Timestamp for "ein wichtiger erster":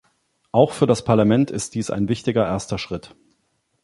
1.91-2.79